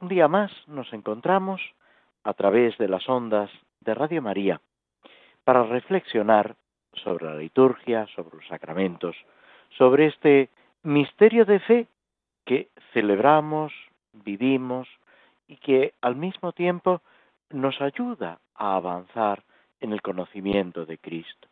[0.00, 1.60] un día más nos encontramos
[2.24, 3.50] a través de las ondas
[3.80, 4.60] de Radio María
[5.44, 6.56] para reflexionar
[6.92, 9.16] sobre la liturgia, sobre los sacramentos,
[9.76, 10.50] sobre este
[10.82, 11.86] misterio de fe
[12.44, 13.72] que celebramos,
[14.12, 14.88] vivimos
[15.48, 17.00] y que al mismo tiempo
[17.50, 19.42] nos ayuda a avanzar
[19.80, 21.48] en el conocimiento de Cristo.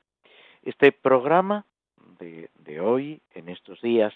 [0.63, 1.65] Este programa
[2.19, 4.15] de, hoy, en estos días,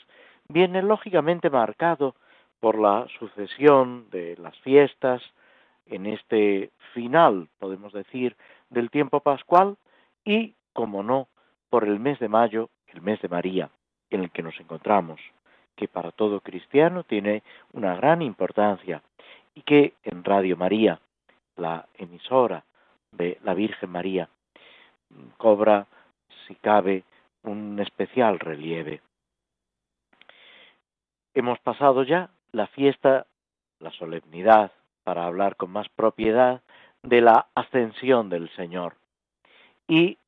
[0.49, 2.15] viene lógicamente marcado
[2.61, 5.23] por la sucesión de las fiestas
[5.87, 8.37] en este final, podemos decir,
[8.71, 9.77] del tiempo pascual
[10.25, 11.29] y, como no,
[11.71, 13.71] por el mes de mayo, el mes de María,
[14.11, 15.21] en el que nos encontramos,
[15.77, 17.43] que para todo cristiano tiene
[17.73, 19.03] una gran importancia
[19.55, 21.01] y que en Radio María,
[21.57, 22.65] la emisora
[23.13, 24.29] de la Virgen María,
[25.37, 25.87] cobra,
[26.47, 27.05] si cabe,
[27.43, 29.01] un especial relieve.
[31.35, 33.27] Hemos pasado ya la fiesta,
[33.79, 34.73] la solemnidad,
[35.05, 36.61] para hablar con más propiedad,
[37.03, 38.97] de la ascensión del Señor.
[39.87, 40.19] Y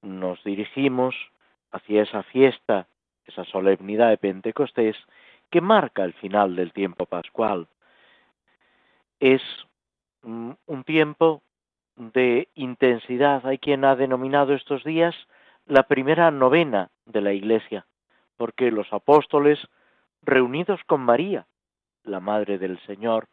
[0.00, 1.14] nos dirigimos
[1.72, 2.86] hacia esa fiesta,
[3.26, 4.96] esa solemnidad de Pentecostés,
[5.50, 7.66] que marca el final del tiempo pascual.
[9.20, 9.42] Es
[10.22, 11.42] un tiempo
[11.96, 13.44] de intensidad.
[13.44, 15.14] Hay quien ha denominado estos días
[15.66, 17.86] la primera novena de la Iglesia,
[18.36, 19.58] porque los apóstoles,
[20.22, 21.46] reunidos con María,
[22.04, 23.28] la Madre del Señor,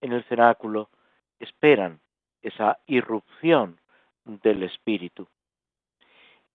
[0.00, 0.90] en el cenáculo,
[1.38, 2.00] esperan
[2.42, 3.80] esa irrupción
[4.24, 5.28] del Espíritu.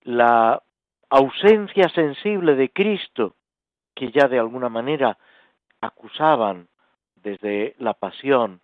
[0.01, 0.61] La
[1.09, 3.35] ausencia sensible de Cristo,
[3.93, 5.17] que ya de alguna manera
[5.81, 6.67] acusaban
[7.15, 8.61] desde la pasión,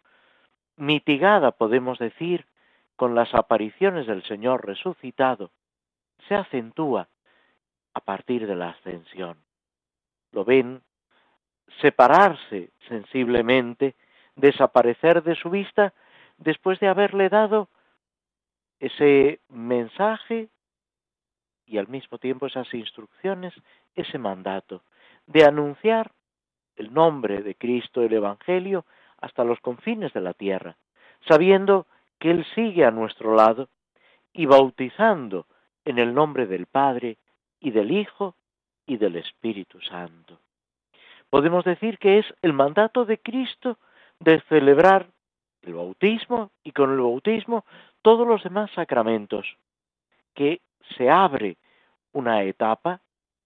[0.77, 2.45] mitigada, podemos decir,
[2.95, 5.51] con las apariciones del Señor resucitado,
[6.27, 7.09] se acentúa
[7.93, 9.37] a partir de la ascensión.
[10.31, 10.81] Lo ven
[11.79, 13.95] separarse sensiblemente,
[14.35, 15.93] desaparecer de su vista
[16.37, 17.69] después de haberle dado
[18.79, 20.49] ese mensaje
[21.65, 23.53] y al mismo tiempo esas instrucciones,
[23.95, 24.83] ese mandato
[25.27, 26.11] de anunciar
[26.75, 28.85] el nombre de Cristo, el Evangelio,
[29.19, 30.75] hasta los confines de la tierra,
[31.27, 31.85] sabiendo
[32.19, 33.69] que Él sigue a nuestro lado
[34.33, 35.45] y bautizando
[35.85, 37.17] en el nombre del Padre
[37.59, 38.35] y del Hijo
[38.85, 40.39] y del Espíritu Santo.
[41.31, 43.77] Podemos decir que es el mandato de Cristo
[44.19, 45.07] de celebrar
[45.61, 47.63] el bautismo y con el bautismo
[48.01, 49.47] todos los demás sacramentos,
[50.35, 50.59] que
[50.97, 51.55] se abre
[52.11, 52.99] una etapa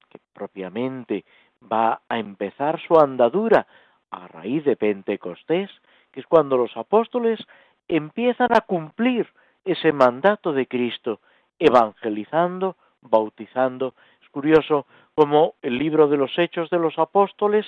[0.09, 1.25] que propiamente
[1.61, 3.67] va a empezar su andadura
[4.09, 5.69] a raíz de Pentecostés,
[6.11, 7.39] que es cuando los apóstoles
[7.87, 9.27] empiezan a cumplir
[9.63, 11.19] ese mandato de Cristo
[11.59, 13.93] evangelizando, bautizando.
[14.35, 14.85] Curioso
[15.15, 17.65] cómo el libro de los Hechos de los Apóstoles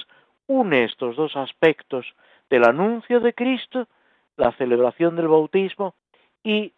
[0.47, 2.05] une estos dos aspectos
[2.49, 3.87] del anuncio de Cristo,
[4.35, 5.95] la celebración del bautismo
[6.43, 6.73] y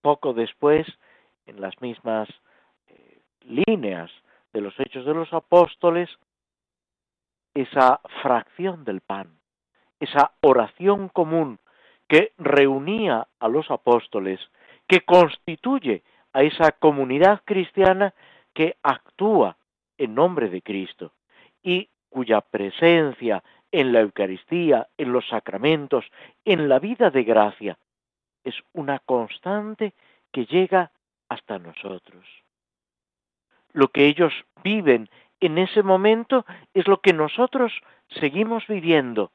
[0.00, 0.86] poco después,
[1.46, 2.28] en las mismas
[2.86, 3.18] eh,
[3.66, 4.12] líneas
[4.52, 6.08] de los Hechos de los Apóstoles,
[7.52, 9.40] esa fracción del pan,
[9.98, 11.58] esa oración común
[12.06, 14.38] que reunía a los apóstoles,
[14.86, 18.14] que constituye a esa comunidad cristiana
[18.54, 19.56] que actúa
[19.98, 21.12] en nombre de Cristo
[21.62, 26.04] y cuya presencia en la Eucaristía, en los sacramentos,
[26.44, 27.78] en la vida de gracia,
[28.44, 29.94] es una constante
[30.30, 30.92] que llega
[31.28, 32.26] hasta nosotros.
[33.72, 34.32] Lo que ellos
[34.62, 35.08] viven
[35.40, 36.44] en ese momento
[36.74, 37.72] es lo que nosotros
[38.20, 39.32] seguimos viviendo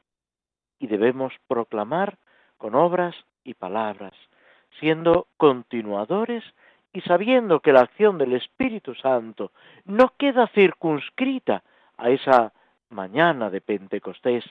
[0.80, 2.18] y debemos proclamar
[2.57, 4.13] con obras y palabras,
[4.80, 6.44] siendo continuadores
[6.94, 9.51] y sabiendo que la acción del Espíritu Santo
[9.86, 11.63] no queda circunscrita
[11.98, 12.54] a esa
[12.89, 14.44] mañana de Pentecostés,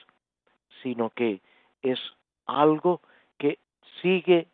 [0.81, 1.41] sino que
[1.81, 1.99] es
[2.45, 3.01] algo
[3.37, 3.59] que
[4.01, 4.47] sigue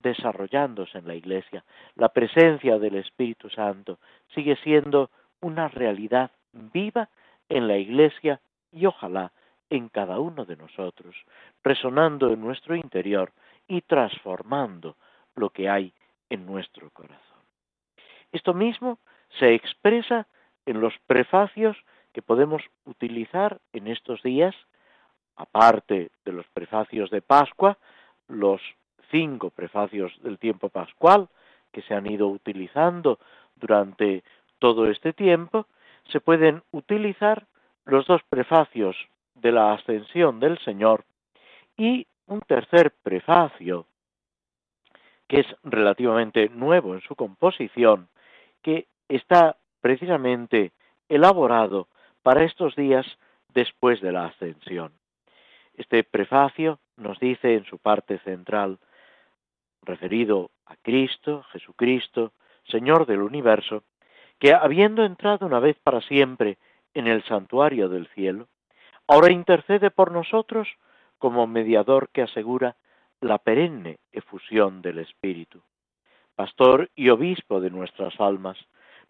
[0.00, 1.64] desarrollándose en la Iglesia.
[1.94, 3.98] La presencia del Espíritu Santo
[4.34, 7.08] sigue siendo una realidad viva
[7.48, 8.40] en la Iglesia
[8.72, 9.32] y ojalá
[9.70, 11.16] en cada uno de nosotros,
[11.62, 13.32] resonando en nuestro interior
[13.66, 14.96] y transformando
[15.34, 15.94] lo que hay
[16.32, 17.42] en nuestro corazón.
[18.32, 18.98] Esto mismo
[19.38, 20.26] se expresa
[20.64, 21.76] en los prefacios
[22.14, 24.54] que podemos utilizar en estos días
[25.36, 27.76] aparte de los prefacios de Pascua,
[28.28, 28.62] los
[29.10, 31.28] cinco prefacios del tiempo pascual
[31.70, 33.18] que se han ido utilizando
[33.56, 34.24] durante
[34.58, 35.66] todo este tiempo,
[36.10, 37.46] se pueden utilizar
[37.84, 38.96] los dos prefacios
[39.34, 41.04] de la ascensión del Señor
[41.76, 43.86] y un tercer prefacio
[45.32, 48.10] que es relativamente nuevo en su composición,
[48.60, 50.72] que está precisamente
[51.08, 51.88] elaborado
[52.22, 53.06] para estos días
[53.48, 54.92] después de la ascensión.
[55.72, 58.78] Este prefacio nos dice en su parte central,
[59.80, 62.32] referido a Cristo, Jesucristo,
[62.64, 63.84] Señor del universo,
[64.38, 66.58] que habiendo entrado una vez para siempre
[66.92, 68.48] en el santuario del cielo,
[69.06, 70.68] ahora intercede por nosotros
[71.16, 72.76] como mediador que asegura
[73.22, 75.62] la perenne efusión del Espíritu.
[76.34, 78.58] Pastor y obispo de nuestras almas,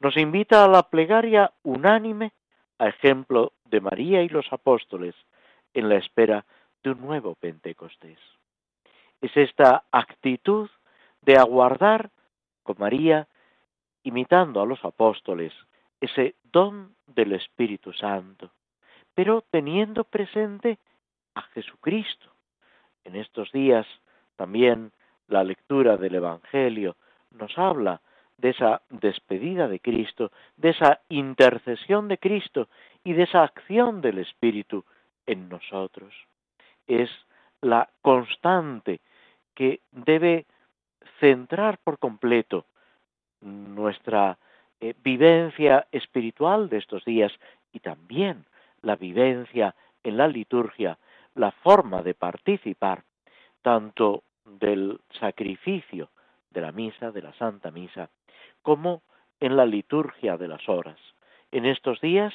[0.00, 2.32] nos invita a la plegaria unánime
[2.78, 5.14] a ejemplo de María y los apóstoles
[5.72, 6.44] en la espera
[6.82, 8.18] de un nuevo Pentecostés.
[9.20, 10.68] Es esta actitud
[11.22, 12.10] de aguardar
[12.62, 13.28] con María,
[14.02, 15.54] imitando a los apóstoles,
[16.00, 18.50] ese don del Espíritu Santo,
[19.14, 20.78] pero teniendo presente
[21.34, 22.31] a Jesucristo.
[23.04, 23.86] En estos días
[24.36, 24.92] también
[25.28, 26.96] la lectura del Evangelio
[27.30, 28.00] nos habla
[28.38, 32.68] de esa despedida de Cristo, de esa intercesión de Cristo
[33.04, 34.84] y de esa acción del Espíritu
[35.26, 36.12] en nosotros.
[36.86, 37.10] Es
[37.60, 39.00] la constante
[39.54, 40.46] que debe
[41.20, 42.66] centrar por completo
[43.40, 44.38] nuestra
[44.80, 47.32] eh, vivencia espiritual de estos días
[47.72, 48.44] y también
[48.82, 50.98] la vivencia en la liturgia,
[51.34, 53.04] la forma de participar
[53.62, 56.10] tanto del sacrificio
[56.50, 58.10] de la misa, de la Santa Misa,
[58.62, 59.02] como
[59.40, 60.98] en la liturgia de las horas.
[61.50, 62.34] En estos días,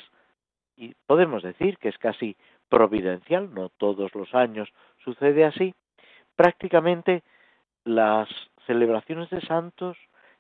[0.76, 2.36] y podemos decir que es casi
[2.70, 4.70] providencial, no todos los años
[5.04, 5.74] sucede así,
[6.36, 7.24] prácticamente
[7.84, 8.30] las
[8.66, 9.98] celebraciones de santos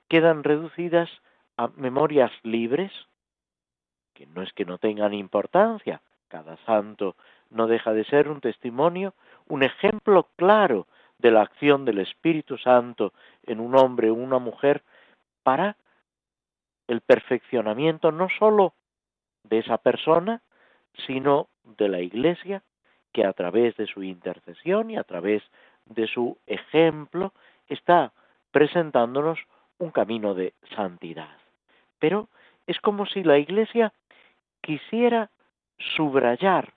[0.09, 1.09] quedan reducidas
[1.57, 2.91] a memorias libres,
[4.13, 7.15] que no es que no tengan importancia, cada santo
[7.49, 9.13] no deja de ser un testimonio,
[9.47, 13.13] un ejemplo claro de la acción del Espíritu Santo
[13.43, 14.83] en un hombre o una mujer
[15.43, 15.77] para
[16.87, 18.73] el perfeccionamiento no sólo
[19.43, 20.41] de esa persona,
[21.05, 22.63] sino de la Iglesia,
[23.13, 25.43] que a través de su intercesión y a través
[25.85, 27.33] de su ejemplo
[27.67, 28.11] está
[28.51, 29.39] presentándonos
[29.79, 31.37] un camino de santidad.
[31.99, 32.29] Pero
[32.67, 33.93] es como si la Iglesia
[34.61, 35.29] quisiera
[35.95, 36.73] subrayar,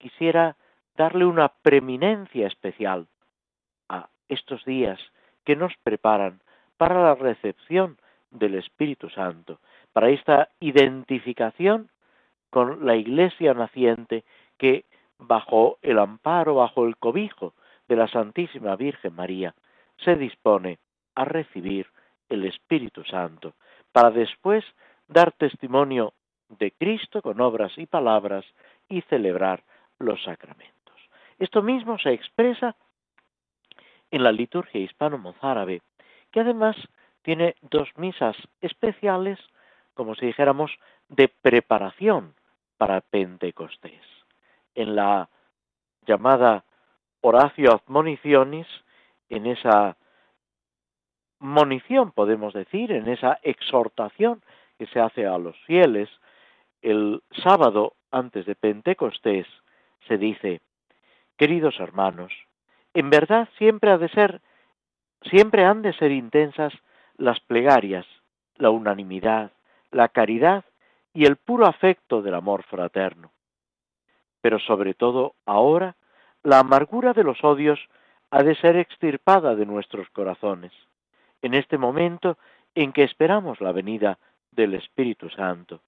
[0.00, 0.56] quisiera
[0.96, 3.06] darle una preeminencia especial
[3.88, 4.98] a estos días
[5.44, 6.40] que nos preparan
[6.76, 7.98] para la recepción
[8.30, 9.60] del Espíritu Santo,
[9.92, 11.90] para esta identificación
[12.50, 14.24] con la iglesia naciente
[14.58, 14.84] que
[15.18, 17.54] bajo el amparo, bajo el cobijo
[17.88, 19.54] de la Santísima Virgen María,
[19.98, 20.78] se dispone
[21.14, 21.86] a recibir
[22.28, 23.54] el Espíritu Santo,
[23.92, 24.64] para después
[25.08, 26.14] dar testimonio
[26.48, 28.44] de Cristo con obras y palabras
[28.88, 29.62] y celebrar
[30.00, 30.96] los sacramentos.
[31.38, 32.74] Esto mismo se expresa
[34.10, 35.82] en la liturgia hispano-mozárabe
[36.32, 36.76] que además
[37.22, 39.38] tiene dos misas especiales,
[39.94, 40.72] como si dijéramos,
[41.08, 42.34] de preparación
[42.78, 44.02] para Pentecostés.
[44.74, 45.28] En la
[46.06, 46.64] llamada
[47.20, 48.66] Horacio Admonicionis,
[49.28, 49.96] en esa
[51.38, 54.42] monición, podemos decir, en esa exhortación
[54.78, 56.08] que se hace a los fieles,
[56.80, 59.46] el sábado antes de Pentecostés
[60.06, 60.60] se dice,
[61.36, 62.32] queridos hermanos,
[62.94, 64.40] en verdad siempre ha de ser
[65.22, 66.72] Siempre han de ser intensas
[67.16, 68.06] las plegarias,
[68.56, 69.52] la unanimidad,
[69.90, 70.64] la caridad
[71.12, 73.30] y el puro afecto del amor fraterno.
[74.40, 75.96] Pero sobre todo ahora,
[76.42, 77.78] la amargura de los odios
[78.30, 80.72] ha de ser extirpada de nuestros corazones,
[81.42, 82.38] en este momento
[82.74, 84.18] en que esperamos la venida
[84.52, 85.82] del Espíritu Santo,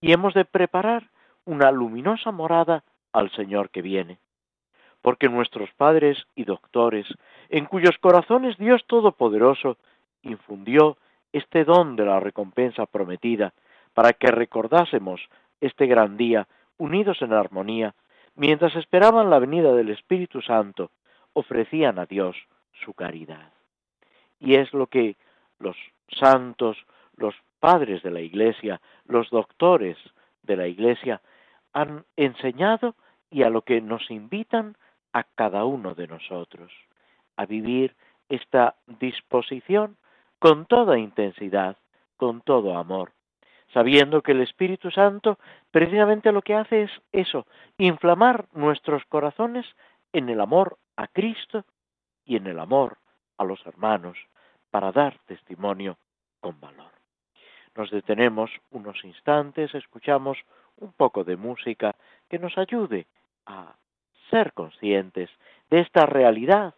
[0.00, 1.10] y hemos de preparar
[1.44, 4.18] una luminosa morada al Señor que viene
[5.02, 7.06] porque nuestros padres y doctores,
[7.48, 9.76] en cuyos corazones Dios Todopoderoso
[10.22, 10.98] infundió
[11.32, 13.54] este don de la recompensa prometida,
[13.94, 15.20] para que recordásemos
[15.60, 17.94] este gran día unidos en armonía,
[18.36, 20.90] mientras esperaban la venida del Espíritu Santo,
[21.32, 22.36] ofrecían a Dios
[22.84, 23.52] su caridad.
[24.38, 25.16] Y es lo que
[25.58, 25.76] los
[26.08, 26.76] santos,
[27.16, 29.98] los padres de la Iglesia, los doctores
[30.42, 31.20] de la Iglesia
[31.72, 32.94] han enseñado
[33.30, 34.76] y a lo que nos invitan
[35.12, 36.72] a cada uno de nosotros
[37.36, 37.96] a vivir
[38.28, 39.96] esta disposición
[40.38, 41.76] con toda intensidad,
[42.16, 43.12] con todo amor,
[43.72, 45.38] sabiendo que el Espíritu Santo
[45.70, 47.46] precisamente lo que hace es eso,
[47.78, 49.66] inflamar nuestros corazones
[50.12, 51.64] en el amor a Cristo
[52.24, 52.98] y en el amor
[53.38, 54.18] a los hermanos
[54.70, 55.96] para dar testimonio
[56.40, 56.90] con valor.
[57.74, 60.38] Nos detenemos unos instantes, escuchamos
[60.80, 61.94] un poco de música
[62.28, 63.06] que nos ayude
[63.46, 63.74] a
[64.30, 65.30] ser conscientes
[65.70, 66.74] de esta realidad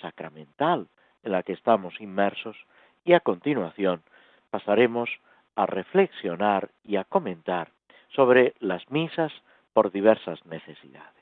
[0.00, 0.88] sacramental
[1.22, 2.56] en la que estamos inmersos
[3.04, 4.02] y a continuación
[4.50, 5.10] pasaremos
[5.56, 7.70] a reflexionar y a comentar
[8.14, 9.32] sobre las misas
[9.72, 11.17] por diversas necesidades.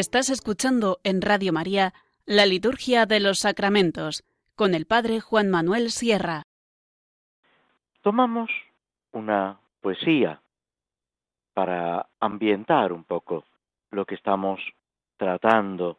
[0.00, 1.92] Estás escuchando en Radio María
[2.24, 4.24] la Liturgia de los Sacramentos
[4.56, 6.44] con el Padre Juan Manuel Sierra.
[8.00, 8.48] Tomamos
[9.12, 10.40] una poesía
[11.52, 13.44] para ambientar un poco
[13.90, 14.58] lo que estamos
[15.18, 15.98] tratando.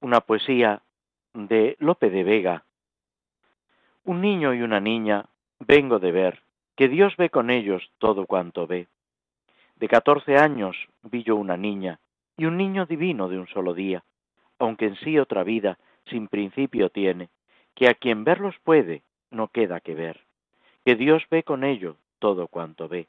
[0.00, 0.80] Una poesía
[1.34, 2.64] de Lope de Vega.
[4.04, 5.26] Un niño y una niña
[5.58, 6.42] vengo de ver,
[6.74, 8.88] que Dios ve con ellos todo cuanto ve.
[9.76, 12.00] De catorce años vi yo una niña,
[12.40, 14.02] y un niño divino de un solo día,
[14.58, 17.28] aunque en sí otra vida sin principio tiene,
[17.74, 20.22] que a quien verlos puede, no queda que ver,
[20.82, 23.08] que Dios ve con ello todo cuanto ve.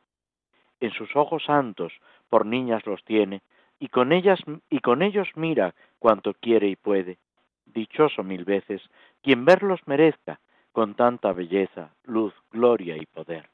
[0.81, 1.93] En sus ojos santos
[2.27, 3.41] por niñas los tiene,
[3.79, 7.17] y con ellas y con ellos mira cuanto quiere y puede.
[7.65, 8.81] Dichoso mil veces
[9.21, 10.41] quien verlos merezca
[10.73, 13.47] con tanta belleza, luz, gloria y poder.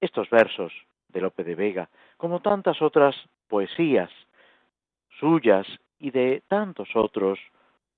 [0.00, 0.72] Estos versos
[1.08, 1.88] de Lope de Vega,
[2.18, 3.16] como tantas otras
[3.48, 4.12] poesías
[5.18, 5.66] suyas
[5.98, 7.38] y de tantos otros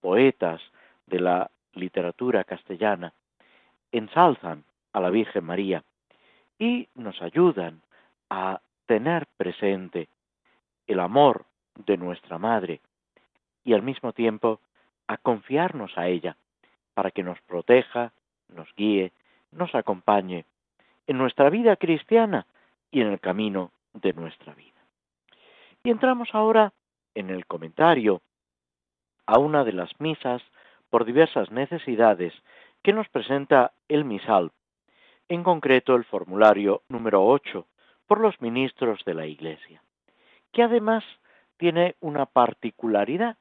[0.01, 0.61] poetas
[1.07, 3.13] de la literatura castellana,
[3.93, 5.85] ensalzan a la Virgen María
[6.59, 7.83] y nos ayudan
[8.31, 10.09] a tener presente
[10.87, 11.45] el amor
[11.75, 12.81] de nuestra Madre
[13.65, 14.61] y al mismo tiempo
[15.07, 16.37] a confiarnos a ella
[16.95, 18.13] para que nos proteja,
[18.49, 19.13] nos guíe,
[19.53, 20.45] nos acompañe
[21.07, 22.47] en nuestra vida cristiana
[22.91, 24.73] y en el camino de nuestra vida.
[25.83, 26.73] Y entramos ahora
[27.19, 28.23] en el comentario
[29.27, 30.41] a una de las misas
[30.89, 32.33] por diversas necesidades
[32.83, 34.53] que nos presenta el misal,
[35.29, 37.67] en concreto el formulario número 8
[38.07, 39.83] por los ministros de la Iglesia,
[40.53, 41.05] que además
[41.57, 43.37] tiene una particularidad.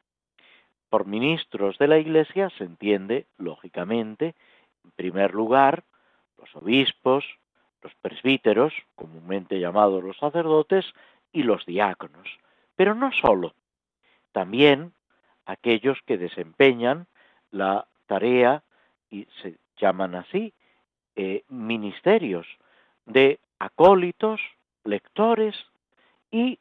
[0.89, 4.35] Por ministros de la Iglesia se entiende, lógicamente,
[4.83, 5.83] en primer lugar,
[6.37, 7.23] los obispos,
[7.83, 10.85] los presbíteros, comúnmente llamados los sacerdotes,
[11.31, 12.27] y los diáconos.
[12.75, 13.53] Pero no solo,
[14.37, 14.93] también
[15.47, 17.07] aquellos que desempeñan
[17.49, 18.61] la tarea,
[19.09, 20.53] y se llaman así,
[21.15, 22.45] eh, ministerios
[23.07, 24.39] de acólitos,
[24.83, 25.55] lectores
[26.29, 26.59] y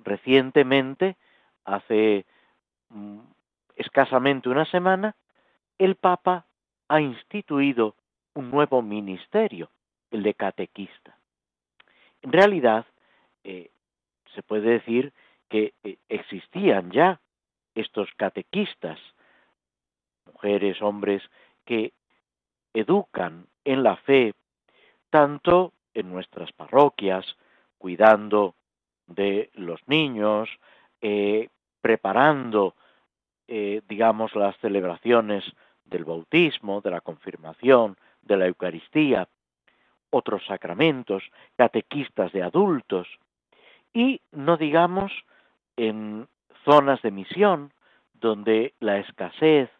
[0.00, 1.16] recientemente,
[1.64, 2.26] hace
[2.90, 3.20] mm,
[3.76, 5.16] escasamente una semana,
[5.78, 6.44] el Papa
[6.88, 7.94] ha instituido
[8.34, 9.70] un nuevo ministerio,
[10.10, 11.16] el de catequista.
[12.20, 12.84] En realidad,
[13.44, 13.70] eh,
[14.34, 15.14] se puede decir
[15.48, 17.20] que eh, existían ya
[17.74, 18.98] estos catequistas,
[20.26, 21.22] mujeres, hombres,
[21.64, 21.92] que
[22.74, 24.34] educan en la fe,
[25.10, 27.24] tanto en nuestras parroquias,
[27.78, 28.54] cuidando
[29.06, 30.48] de los niños,
[31.00, 31.48] eh,
[31.80, 32.74] preparando,
[33.46, 35.44] eh, digamos, las celebraciones
[35.84, 39.28] del bautismo, de la confirmación, de la Eucaristía,
[40.10, 41.22] otros sacramentos,
[41.56, 43.08] catequistas de adultos,
[43.92, 45.12] y no digamos
[45.78, 46.28] en
[46.64, 47.72] zonas de misión
[48.14, 49.70] donde la escasez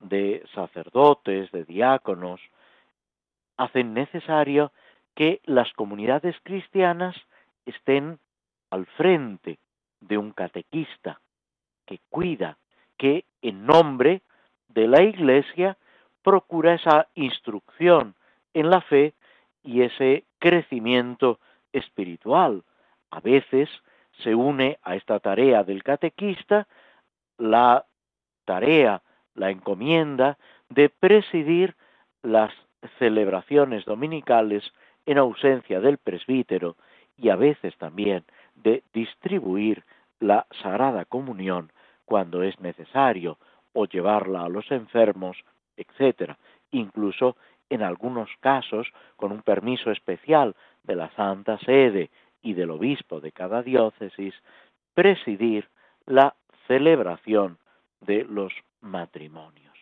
[0.00, 2.40] de sacerdotes, de diáconos,
[3.56, 4.70] hacen necesario
[5.14, 7.16] que las comunidades cristianas
[7.64, 8.18] estén
[8.70, 9.58] al frente
[10.00, 11.20] de un catequista
[11.86, 12.58] que cuida,
[12.98, 14.20] que en nombre
[14.68, 15.78] de la Iglesia
[16.22, 18.14] procura esa instrucción
[18.52, 19.14] en la fe
[19.62, 21.40] y ese crecimiento
[21.72, 22.62] espiritual.
[23.10, 23.70] A veces
[24.22, 26.66] se une a esta tarea del catequista
[27.38, 27.84] la
[28.44, 29.02] tarea,
[29.34, 31.74] la encomienda de presidir
[32.22, 32.52] las
[32.98, 34.64] celebraciones dominicales
[35.04, 36.76] en ausencia del presbítero
[37.16, 39.84] y a veces también de distribuir
[40.20, 41.72] la Sagrada Comunión
[42.04, 43.38] cuando es necesario
[43.72, 45.36] o llevarla a los enfermos,
[45.76, 46.32] etc.
[46.70, 47.36] Incluso
[47.68, 50.54] en algunos casos, con un permiso especial
[50.84, 52.10] de la Santa Sede
[52.46, 54.32] y del obispo de cada diócesis,
[54.94, 55.68] presidir
[56.06, 56.36] la
[56.68, 57.58] celebración
[58.00, 59.74] de los matrimonios.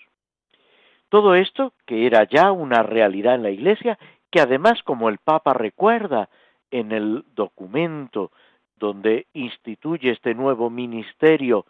[1.10, 3.98] Todo esto, que era ya una realidad en la Iglesia,
[4.30, 6.30] que además, como el Papa recuerda
[6.70, 8.32] en el documento
[8.76, 11.66] donde instituye este nuevo ministerio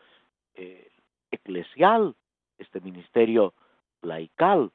[0.55, 0.93] eh,
[1.33, 2.15] eclesial,
[2.57, 3.53] este ministerio
[4.01, 4.71] laical,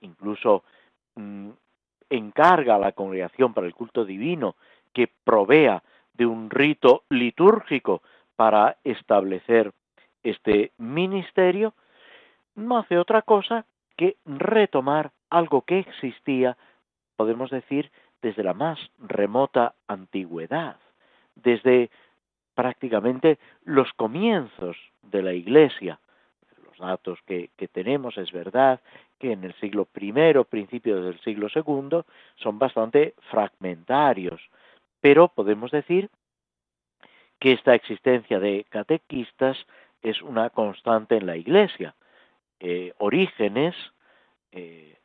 [0.00, 0.64] incluso
[1.14, 1.50] mm,
[2.10, 4.56] encarga a la congregación para el culto divino
[4.92, 5.82] que provea
[6.14, 8.02] de un rito litúrgico
[8.36, 9.72] para establecer
[10.22, 11.74] este ministerio,
[12.54, 13.66] no hace otra cosa
[13.96, 16.56] que retomar algo que existía,
[17.16, 17.90] podemos decir,
[18.20, 20.76] desde la más remota antigüedad,
[21.34, 21.90] desde
[22.54, 25.98] prácticamente los comienzos de la Iglesia.
[26.64, 28.80] Los datos que, tenemos es verdad
[29.18, 30.12] que en el siglo I,
[30.48, 32.02] principios del siglo II,
[32.36, 34.40] son bastante fragmentarios,
[35.02, 36.08] pero podemos decir
[37.40, 39.58] que esta existencia de catequistas
[40.00, 41.96] es una constante en la Iglesia.
[42.60, 43.74] Eh, Orígenes,
[44.52, 44.96] eh,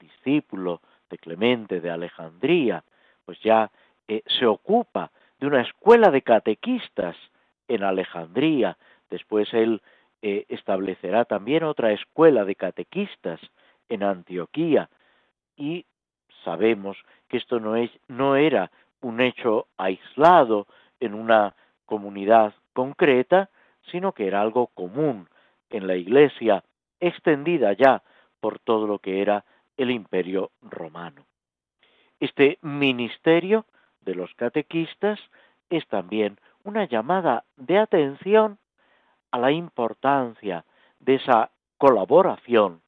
[0.00, 2.82] discípulo de Clemente de Alejandría,
[3.26, 3.70] pues ya
[4.08, 7.14] eh, se ocupa de una escuela de catequistas
[7.68, 8.78] en Alejandría.
[9.10, 9.82] Después él
[10.22, 13.40] establecerá también otra escuela de catequistas
[13.88, 14.88] en Antioquía.
[15.56, 15.84] Y
[16.44, 16.96] sabemos
[17.28, 18.70] que esto no, es, no era
[19.02, 20.66] un hecho aislado
[21.00, 23.50] en una comunidad concreta,
[23.90, 25.28] sino que era algo común
[25.70, 26.64] en la Iglesia,
[27.00, 28.02] extendida ya
[28.40, 29.44] por todo lo que era
[29.76, 31.26] el imperio romano.
[32.20, 33.66] Este ministerio
[34.00, 35.18] de los catequistas
[35.70, 38.58] es también una llamada de atención
[39.30, 40.64] a la importancia
[41.00, 42.82] de esa colaboración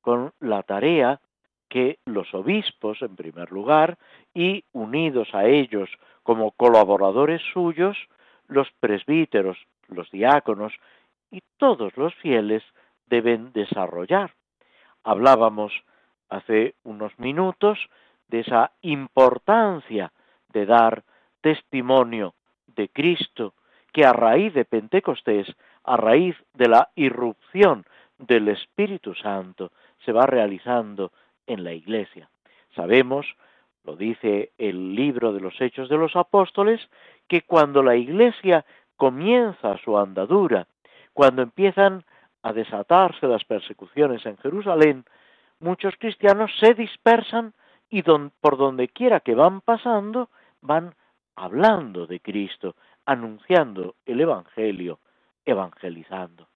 [0.00, 1.20] con la tarea
[1.68, 3.98] que los obispos, en primer lugar,
[4.34, 5.90] y unidos a ellos
[6.22, 7.96] como colaboradores suyos,
[8.46, 10.72] los presbíteros, los diáconos
[11.30, 12.62] y todos los fieles
[13.06, 14.34] deben desarrollar.
[15.04, 15.72] Hablábamos
[16.28, 17.78] hace unos minutos
[18.28, 20.12] de esa importancia
[20.52, 21.04] de dar
[21.40, 22.34] testimonio
[22.66, 23.54] de Cristo,
[23.92, 25.46] que a raíz de Pentecostés,
[25.84, 27.86] a raíz de la irrupción
[28.18, 29.72] del Espíritu Santo,
[30.04, 31.12] se va realizando
[31.48, 32.30] en la Iglesia.
[32.76, 33.26] Sabemos,
[33.84, 36.80] lo dice el libro de los Hechos de los Apóstoles,
[37.26, 38.64] que cuando la Iglesia
[38.96, 40.68] comienza su andadura,
[41.12, 42.04] cuando empiezan
[42.42, 45.04] a desatarse las persecuciones en Jerusalén,
[45.58, 47.54] muchos cristianos se dispersan
[47.90, 50.28] y por donde quiera que van pasando,
[50.60, 50.94] van
[51.34, 55.00] hablando de Cristo, anunciando el Evangelio,
[55.44, 56.48] evangelizando.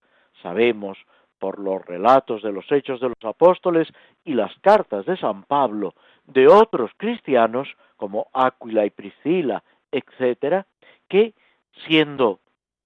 [0.42, 0.98] Sabemos
[1.42, 3.88] por los relatos de los hechos de los apóstoles
[4.24, 5.92] y las cartas de San Pablo
[6.24, 10.68] de otros cristianos como Áquila y Priscila, etcétera,
[11.08, 11.34] que
[11.84, 12.38] siendo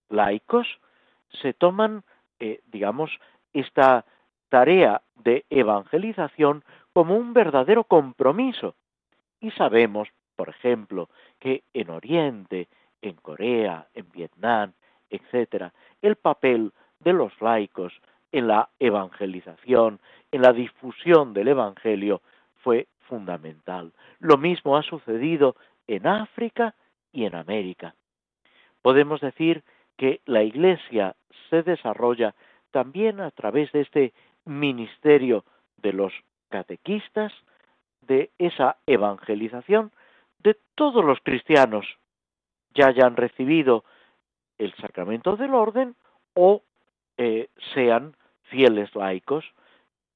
[0.09, 0.67] laicos,
[1.43, 2.03] se toman,
[2.41, 3.11] eh, digamos,
[3.53, 4.07] esta
[4.49, 6.65] tarea de evangelización
[6.95, 8.75] como un verdadero compromiso.
[9.39, 12.69] Y sabemos, por ejemplo, que en Oriente,
[13.03, 14.73] en Corea, en Vietnam,
[15.11, 17.93] etcétera, el papel de los laicos
[18.33, 20.01] en la evangelización,
[20.33, 22.23] en la difusión del Evangelio,
[22.63, 23.93] fue fundamental.
[24.19, 26.75] Lo mismo ha sucedido en África
[27.13, 27.95] y en América
[28.87, 29.65] podemos decir
[29.97, 31.17] que la Iglesia
[31.51, 32.37] se desarrolla
[32.71, 34.13] también a través de este
[34.45, 35.45] ministerio
[35.79, 36.13] de los
[36.51, 37.33] catequistas
[38.03, 39.91] de esa evangelización
[40.39, 41.85] de todos los cristianos,
[42.77, 43.83] ya hayan recibido
[44.57, 45.97] el sacramento del orden
[46.35, 46.63] o
[47.17, 49.45] eh, sean fieles laicos.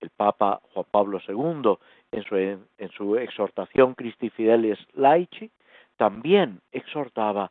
[0.01, 1.77] El Papa Juan Pablo II,
[2.13, 5.51] en su, en su exhortación Christi Fidelis Laici,
[5.97, 7.51] también exhortaba,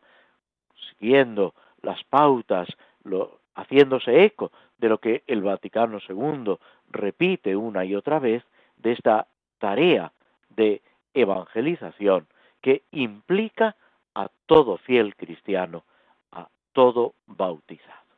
[0.89, 2.67] siguiendo las pautas,
[3.03, 6.57] lo, haciéndose eco de lo que el Vaticano II
[6.89, 8.43] repite una y otra vez,
[8.77, 9.27] de esta
[9.59, 10.11] tarea
[10.49, 10.81] de
[11.13, 12.27] evangelización
[12.61, 13.75] que implica
[14.15, 15.83] a todo fiel cristiano,
[16.31, 18.08] a todo bautizado.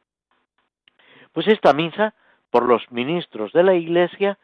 [1.34, 2.14] Pues esta misa,
[2.50, 4.38] por los ministros de la Iglesia,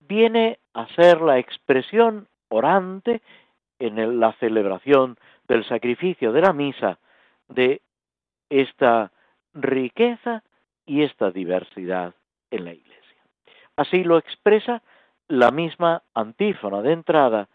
[0.00, 3.20] viene a ser la expresión orante
[3.78, 6.98] en la celebración del sacrificio de la misa
[7.48, 7.82] de
[8.50, 9.12] esta
[9.54, 10.42] riqueza
[10.86, 12.14] y esta diversidad
[12.50, 13.22] en la Iglesia.
[13.76, 14.82] Así lo expresa
[15.28, 17.48] la misma antífona de entrada,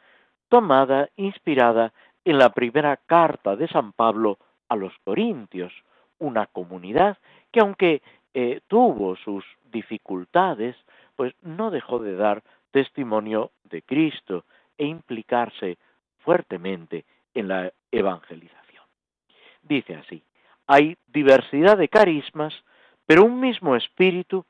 [0.50, 1.92] tomada, inspirada
[2.24, 4.38] en la primera carta de San Pablo
[4.70, 5.74] a los Corintios,
[6.20, 7.18] una comunidad
[7.52, 8.02] que aunque
[8.34, 10.76] eh, tuvo sus dificultades,
[11.16, 14.46] pues no dejó de dar testimonio de Cristo
[14.78, 15.78] e implicarse
[16.20, 18.84] fuertemente en la evangelización.
[19.62, 20.24] Dice así,
[20.68, 22.54] hay diversidad de carismas,
[23.06, 24.46] pero un mismo espíritu,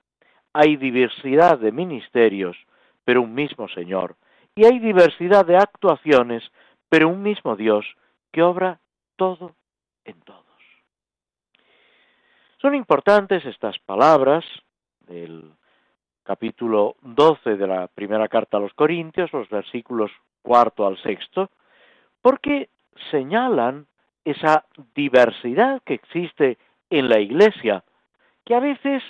[0.54, 2.56] hay diversidad de ministerios,
[3.04, 4.16] pero un mismo Señor,
[4.56, 6.44] y hay diversidad de actuaciones,
[6.90, 7.86] pero un mismo Dios
[8.32, 8.80] que obra
[9.16, 9.56] todo
[10.06, 10.43] en todos.
[12.64, 14.46] Son importantes estas palabras
[15.02, 15.52] del
[16.24, 20.10] capítulo 12 de la primera carta a los Corintios, los versículos
[20.42, 21.50] cuarto al sexto,
[22.22, 22.70] porque
[23.12, 23.86] señalan
[24.24, 26.58] esa diversidad que existe
[26.90, 27.84] en la Iglesia,
[28.46, 29.04] que a veces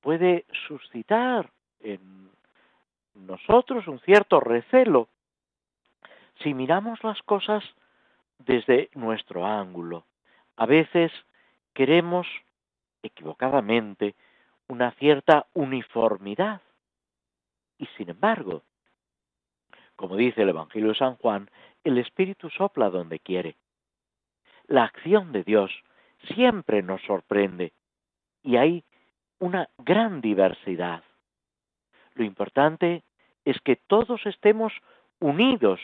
[0.00, 1.48] puede suscitar
[1.78, 2.32] en
[3.14, 5.06] nosotros un cierto recelo
[6.42, 7.62] si miramos las cosas
[8.38, 10.04] desde nuestro ángulo.
[10.56, 11.12] A veces
[11.72, 12.26] queremos,
[13.06, 14.14] equivocadamente,
[14.68, 16.60] una cierta uniformidad.
[17.78, 18.62] Y sin embargo,
[19.96, 21.50] como dice el Evangelio de San Juan,
[21.84, 23.56] el Espíritu sopla donde quiere.
[24.66, 25.70] La acción de Dios
[26.34, 27.72] siempre nos sorprende
[28.42, 28.84] y hay
[29.38, 31.02] una gran diversidad.
[32.14, 33.02] Lo importante
[33.44, 34.72] es que todos estemos
[35.20, 35.80] unidos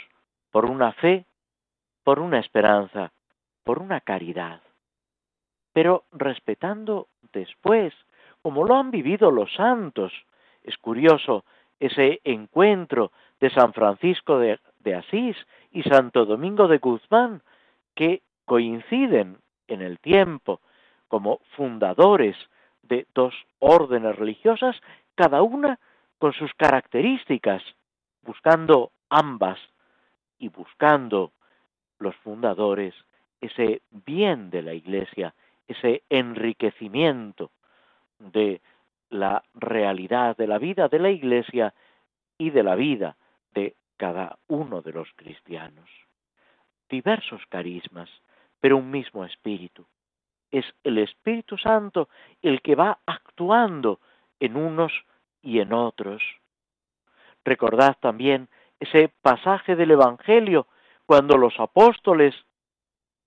[0.50, 1.24] por una fe,
[2.02, 3.12] por una esperanza,
[3.64, 4.60] por una caridad,
[5.72, 7.94] pero respetando después,
[8.42, 10.12] como lo han vivido los santos.
[10.62, 11.44] Es curioso
[11.80, 14.58] ese encuentro de San Francisco de,
[14.94, 15.36] Asís
[15.70, 17.42] y Santo Domingo de Guzmán,
[17.94, 20.60] que coinciden en el tiempo
[21.08, 22.36] como fundadores
[22.82, 24.76] de dos órdenes religiosas,
[25.14, 25.78] cada una
[26.18, 27.62] con sus características,
[28.22, 29.58] buscando ambas
[30.38, 31.32] y buscando
[31.98, 32.94] los fundadores
[33.40, 35.34] ese bien de la Iglesia,
[35.72, 37.50] ese enriquecimiento
[38.18, 38.60] de
[39.10, 41.74] la realidad de la vida de la Iglesia
[42.38, 43.16] y de la vida
[43.52, 45.88] de cada uno de los cristianos.
[46.88, 48.08] Diversos carismas,
[48.60, 49.86] pero un mismo espíritu.
[50.50, 52.08] Es el Espíritu Santo
[52.42, 54.00] el que va actuando
[54.40, 54.92] en unos
[55.42, 56.22] y en otros.
[57.44, 58.48] Recordad también
[58.80, 60.66] ese pasaje del Evangelio
[61.06, 62.34] cuando los apóstoles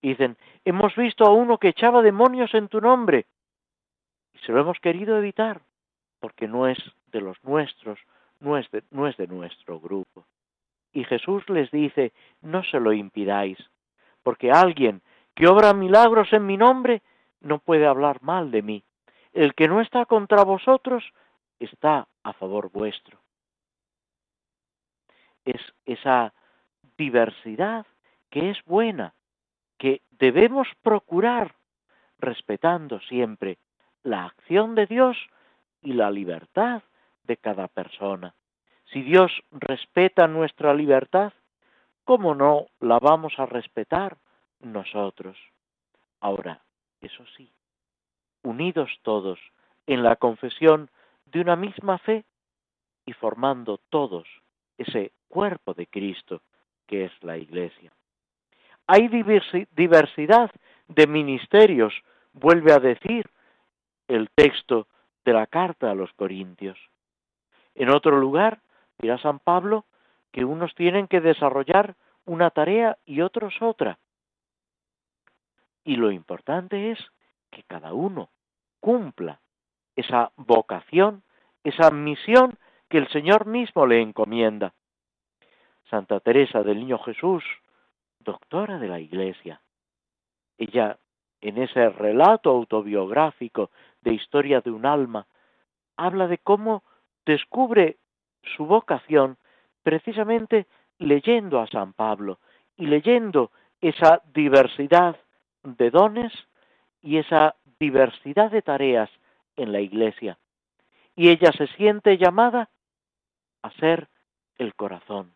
[0.01, 3.25] dicen, hemos visto a uno que echaba demonios en tu nombre.
[4.33, 5.61] Y se lo hemos querido evitar,
[6.19, 6.77] porque no es
[7.07, 7.99] de los nuestros,
[8.39, 10.25] no es de, nuestro grupo.
[10.93, 13.57] Y Jesús les dice, no se lo impidáis,
[14.23, 15.01] porque alguien
[15.33, 17.01] que obra milagros en mi nombre
[17.41, 18.83] no puede hablar mal de mí.
[19.33, 21.03] El que no está contra vosotros
[21.59, 23.19] está a favor vuestro
[25.45, 26.33] es esa
[26.97, 27.85] diversidad
[28.29, 29.13] que es buena,
[29.77, 31.55] que debemos procurar
[32.19, 33.57] respetando siempre
[34.03, 35.17] la acción de Dios
[35.81, 36.83] y la libertad
[37.23, 38.35] de cada persona.
[38.91, 41.33] Si Dios respeta nuestra libertad,
[42.03, 44.17] ¿cómo no la vamos a respetar
[44.59, 45.37] nosotros?
[46.19, 46.61] Ahora,
[47.01, 47.51] eso sí,
[48.43, 49.39] unidos todos
[49.87, 50.89] en la confesión
[51.25, 52.25] de una misma fe
[53.05, 54.27] y formando todos
[54.77, 56.41] ese cuerpo de Cristo
[56.87, 57.91] que es la Iglesia.
[58.87, 60.51] Hay diversidad
[60.87, 61.93] de ministerios,
[62.33, 63.29] vuelve a decir
[64.07, 64.87] el texto
[65.23, 66.77] de la carta a los Corintios.
[67.73, 68.59] En otro lugar,
[68.99, 69.85] dirá San Pablo
[70.31, 71.95] que unos tienen que desarrollar
[72.25, 73.97] una tarea y otros otra.
[75.83, 76.99] Y lo importante es
[77.51, 78.29] que cada uno
[78.79, 79.39] cumpla
[79.95, 81.23] esa vocación,
[81.63, 82.57] esa misión
[82.89, 84.73] que el Señor mismo le encomienda.
[85.89, 87.43] Santa Teresa del Niño Jesús,
[88.25, 89.61] doctora de la Iglesia.
[90.57, 90.97] Ella,
[91.39, 95.27] en ese relato autobiográfico de historia de un alma,
[95.95, 96.83] habla de cómo
[97.25, 97.97] descubre
[98.55, 99.37] su vocación
[99.83, 102.39] precisamente leyendo a San Pablo
[102.75, 105.15] y leyendo esa diversidad
[105.63, 106.33] de dones
[107.01, 109.09] y esa diversidad de tareas
[109.55, 110.37] en la iglesia.
[111.15, 112.69] Y ella se siente llamada
[113.61, 114.07] a ser
[114.57, 115.33] el corazón,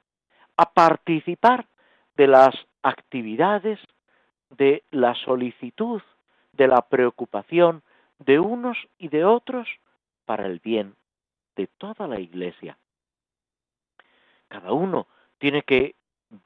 [0.58, 1.68] a participar
[2.20, 2.54] de las
[2.84, 3.80] actividades,
[4.50, 6.02] de la solicitud,
[6.52, 7.82] de la preocupación
[8.18, 9.70] de unos y de otros
[10.26, 10.96] para el bien
[11.56, 12.78] de toda la iglesia.
[14.50, 15.96] Cada uno tiene que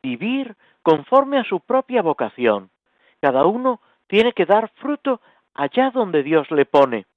[0.03, 2.69] vivir conforme a su propia vocación.
[3.19, 5.21] Cada uno tiene que dar fruto
[5.55, 7.07] allá donde Dios le pone,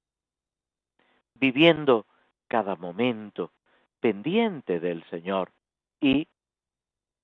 [1.35, 2.07] viviendo
[2.47, 3.51] cada momento
[3.99, 5.51] pendiente del Señor
[6.01, 6.27] y,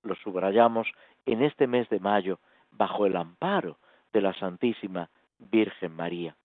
[0.04, 0.86] lo subrayamos
[1.26, 3.78] en este mes de mayo, bajo el amparo
[4.12, 6.36] de la Santísima Virgen María.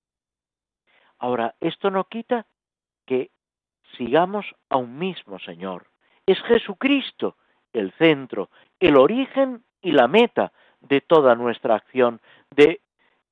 [1.17, 2.45] Ahora, esto no quita
[3.05, 3.31] que
[3.97, 5.87] sigamos a un mismo Señor.
[6.25, 7.35] Es Jesucristo
[7.73, 12.81] el centro, el origen y la meta de toda nuestra acción, de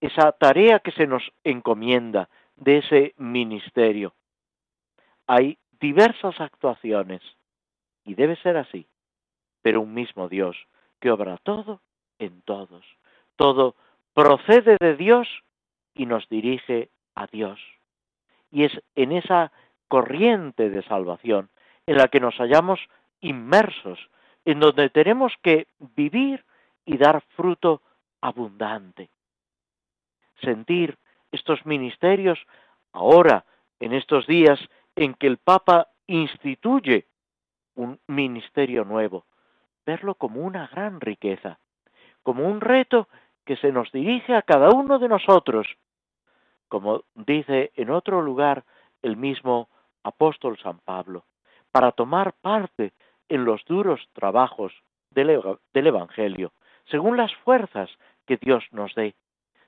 [0.02, 4.14] esa tarea que se nos encomienda, de ese ministerio.
[5.28, 7.22] Hay diversas actuaciones
[8.04, 8.88] y debe ser así,
[9.62, 10.58] pero un mismo Dios
[11.00, 11.82] que obra todo
[12.20, 12.86] en todos.
[13.36, 13.76] Todo
[14.14, 15.28] procede de Dios
[15.94, 17.60] y nos dirige a Dios.
[18.52, 19.52] Y es en esa
[19.88, 21.50] corriente de salvación
[21.86, 22.80] en la que nos hallamos
[23.22, 24.00] inmersos,
[24.46, 26.46] en donde tenemos que vivir
[26.86, 27.82] y dar fruto
[28.22, 29.10] abundante.
[30.42, 30.98] Sentir
[31.32, 32.40] estos ministerios
[32.94, 33.46] ahora,
[33.80, 34.60] en estos días
[34.96, 37.06] en que el Papa instituye
[37.76, 39.26] un ministerio nuevo,
[39.88, 41.60] verlo como una gran riqueza,
[42.22, 43.08] como un reto
[43.46, 45.66] que se nos dirige a cada uno de nosotros,
[46.68, 48.66] como dice en otro lugar
[49.02, 49.70] el mismo
[50.04, 51.24] apóstol San Pablo,
[51.72, 52.92] para tomar parte
[53.30, 54.74] en los duros trabajos
[55.12, 55.42] del,
[55.74, 56.52] del Evangelio,
[56.92, 57.90] según las fuerzas
[58.26, 59.16] que Dios nos dé,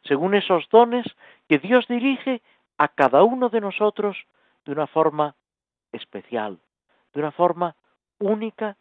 [0.03, 1.05] según esos dones
[1.47, 2.41] que Dios dirige
[2.77, 4.17] a cada uno de nosotros
[4.65, 5.35] de una forma
[5.93, 6.59] especial,
[7.13, 7.75] de una forma
[8.19, 8.75] única,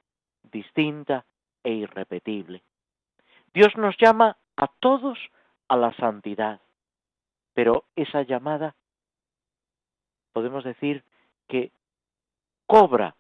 [0.51, 1.25] distinta
[1.63, 2.63] e irrepetible.
[3.53, 5.19] Dios nos llama a todos
[5.69, 6.61] a la santidad,
[7.55, 8.75] pero esa llamada
[10.33, 11.05] podemos decir
[11.47, 11.73] que
[12.67, 13.17] cobra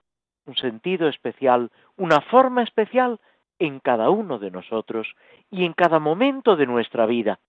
[0.47, 3.21] un sentido especial, una forma especial
[3.59, 5.14] en cada uno de nosotros
[5.51, 7.41] y en cada momento de nuestra vida.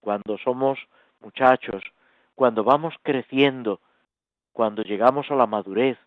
[0.00, 0.78] Cuando somos
[1.20, 1.82] muchachos,
[2.34, 3.80] cuando vamos creciendo,
[4.52, 5.98] cuando llegamos a la madurez,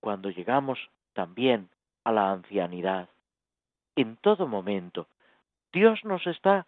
[0.00, 0.78] cuando llegamos
[1.12, 1.70] también
[2.04, 3.08] a la ancianidad
[3.96, 5.08] en todo momento.
[5.72, 6.66] Dios nos está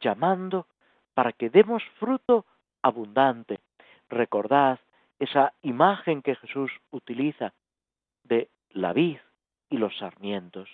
[0.00, 0.66] llamando
[1.14, 2.44] para que demos fruto
[2.82, 3.60] abundante.
[4.08, 4.78] Recordad
[5.18, 7.54] esa imagen que Jesús utiliza
[8.24, 9.18] de la vid
[9.70, 10.68] y los sarmientos.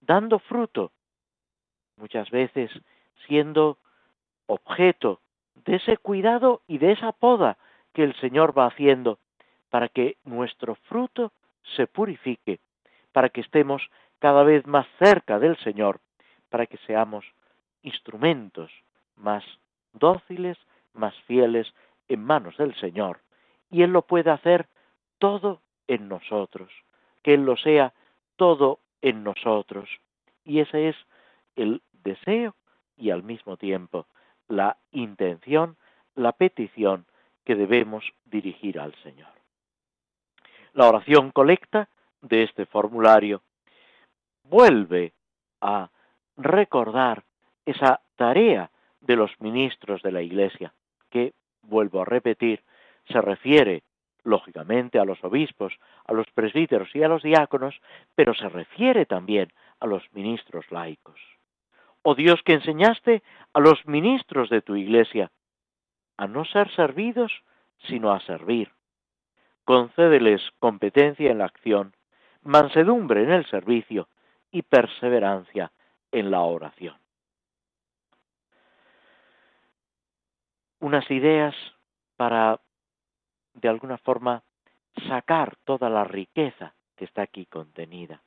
[0.00, 0.92] Dando fruto,
[1.96, 2.70] muchas veces
[3.26, 3.78] siendo
[4.46, 5.20] objeto
[5.64, 7.58] de ese cuidado y de esa poda
[7.92, 9.18] que el Señor va haciendo
[9.70, 11.32] para que nuestro fruto
[11.74, 12.60] se purifique,
[13.12, 13.82] para que estemos
[14.18, 16.00] cada vez más cerca del Señor,
[16.48, 17.24] para que seamos
[17.82, 18.70] instrumentos
[19.16, 19.44] más
[19.92, 20.58] dóciles,
[20.92, 21.72] más fieles
[22.08, 23.20] en manos del Señor,
[23.70, 24.68] y Él lo pueda hacer
[25.18, 26.70] todo en nosotros,
[27.22, 27.92] que Él lo sea
[28.36, 29.88] todo en nosotros.
[30.44, 30.96] Y ese es
[31.56, 32.54] el deseo
[32.96, 34.06] y al mismo tiempo
[34.48, 35.76] la intención,
[36.14, 37.06] la petición
[37.44, 39.35] que debemos dirigir al Señor.
[40.76, 41.88] La oración colecta
[42.20, 43.40] de este formulario
[44.44, 45.14] vuelve
[45.62, 45.88] a
[46.36, 47.24] recordar
[47.64, 50.74] esa tarea de los ministros de la Iglesia,
[51.08, 52.62] que, vuelvo a repetir,
[53.08, 53.84] se refiere
[54.22, 55.72] lógicamente a los obispos,
[56.04, 57.80] a los presbíteros y a los diáconos,
[58.14, 61.18] pero se refiere también a los ministros laicos.
[62.02, 63.22] Oh Dios que enseñaste
[63.54, 65.30] a los ministros de tu Iglesia
[66.18, 67.32] a no ser servidos,
[67.88, 68.75] sino a servir.
[69.66, 71.92] Concédeles competencia en la acción,
[72.42, 74.08] mansedumbre en el servicio
[74.52, 75.72] y perseverancia
[76.12, 76.96] en la oración.
[80.78, 81.56] Unas ideas
[82.16, 82.60] para,
[83.54, 84.44] de alguna forma,
[85.08, 88.22] sacar toda la riqueza que está aquí contenida.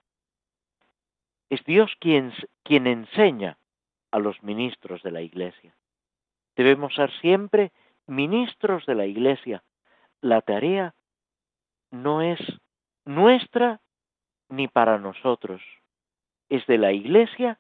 [1.50, 3.58] Es Dios quien, quien enseña
[4.12, 5.74] a los ministros de la Iglesia.
[6.58, 7.72] Debemos ser siempre
[8.08, 9.64] ministros de la Iglesia.
[10.20, 10.94] La tarea
[11.92, 12.40] no es
[13.06, 13.82] nuestra
[14.50, 15.62] ni para nosotros,
[16.50, 17.60] es de la Iglesia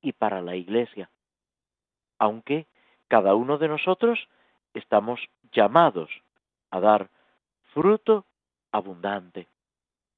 [0.00, 1.10] y para la Iglesia,
[2.18, 2.66] aunque
[3.08, 4.28] cada uno de nosotros
[4.74, 5.20] estamos
[5.52, 6.10] llamados
[6.70, 7.10] a dar
[7.74, 8.26] fruto
[8.70, 9.48] abundante,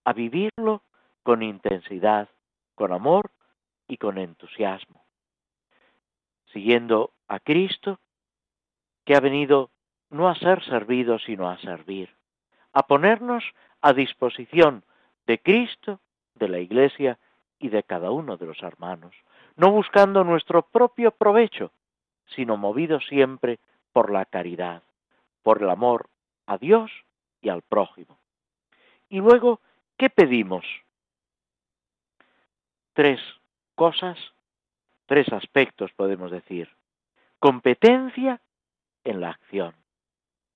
[0.05, 0.83] a vivirlo
[1.23, 2.29] con intensidad,
[2.75, 3.33] con amor
[3.89, 5.05] y con entusiasmo,
[6.53, 7.99] siguiendo a Cristo,
[9.05, 9.71] que ha venido
[10.11, 12.14] no a ser servido, sino a servir,
[12.75, 13.45] a ponernos
[13.81, 14.85] a disposición
[15.27, 16.01] de Cristo,
[16.35, 17.19] de la Iglesia
[17.59, 19.15] y de cada uno de los hermanos,
[19.57, 21.71] no buscando nuestro propio provecho,
[22.35, 23.61] sino movido siempre
[23.93, 24.83] por la caridad,
[25.43, 26.11] por el amor
[26.47, 26.91] a Dios
[27.41, 28.19] y al prójimo.
[29.09, 29.61] Y luego,
[29.97, 30.65] ¿qué pedimos?
[32.93, 33.21] Tres
[33.77, 34.19] cosas,
[35.07, 36.69] tres aspectos podemos decir.
[37.39, 38.41] Competencia
[39.05, 39.75] en la acción,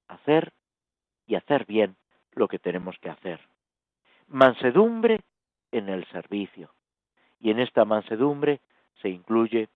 [0.08, 0.52] hacer
[1.26, 1.97] y hacer bien
[2.38, 3.40] lo que tenemos que hacer.
[4.28, 5.20] Mansedumbre
[5.72, 6.72] en el servicio.
[7.40, 8.60] Y en esta mansedumbre
[9.02, 9.68] se incluye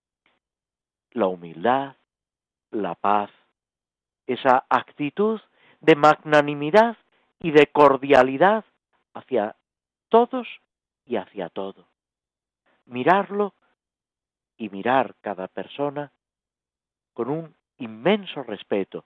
[1.13, 1.97] la humildad,
[2.71, 3.31] la paz,
[4.27, 5.41] esa actitud
[5.81, 6.97] de magnanimidad
[7.41, 8.65] y de cordialidad
[9.15, 9.57] hacia
[10.09, 10.49] todos
[11.05, 11.89] y hacia todo.
[12.87, 13.55] Mirarlo
[14.57, 16.13] y mirar cada persona
[17.13, 19.05] con un inmenso respeto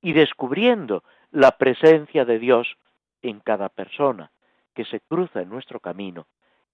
[0.00, 2.76] y descubriendo la presencia de Dios
[3.22, 4.30] en cada persona
[4.74, 6.26] que se cruza en nuestro camino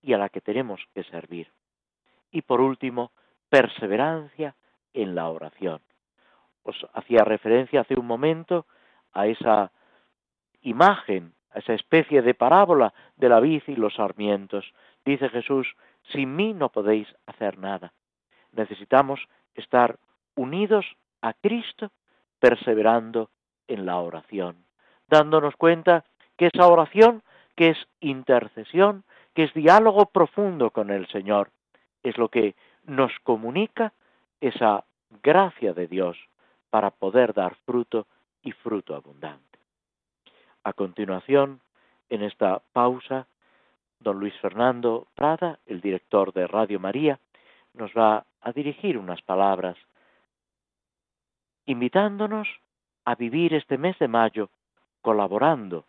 [0.03, 1.51] y a la que tenemos que servir.
[2.31, 3.13] Y por último,
[3.49, 4.55] perseverancia
[4.93, 5.81] en la oración.
[6.63, 8.67] Os hacía referencia hace un momento
[9.13, 9.73] a esa
[10.63, 14.73] imagen, a esa especie de parábola de la vid y los sarmientos.
[15.05, 15.75] Dice Jesús,
[16.13, 17.93] sin mí no podéis hacer nada.
[18.53, 19.21] Necesitamos
[19.55, 19.99] estar
[20.35, 20.85] unidos
[21.23, 21.91] a Cristo,
[22.39, 23.31] perseverando
[23.69, 24.67] en la oración,
[25.09, 26.05] dándonos cuenta
[26.37, 27.23] que esa oración,
[27.57, 31.51] que es intercesión, que es diálogo profundo con el Señor,
[32.03, 33.93] es lo que nos comunica
[34.41, 34.85] esa
[35.23, 36.17] gracia de Dios
[36.71, 38.07] para poder dar fruto
[38.43, 39.59] y fruto abundante.
[40.65, 41.61] A continuación,
[42.09, 43.27] en esta pausa,
[44.01, 47.19] don Luis Fernando Prada, el director de Radio María,
[47.75, 49.77] nos va a dirigir unas palabras
[51.67, 52.49] invitándonos
[53.05, 54.51] a vivir este mes de mayo
[55.01, 55.87] colaborando